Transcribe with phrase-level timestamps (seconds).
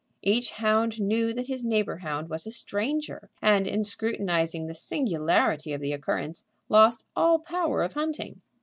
[0.23, 5.73] Each hound knew that his neighbor hound was a stranger, and, in scrutinizing the singularity
[5.73, 8.41] of the occurrence, lost all the power of hunting.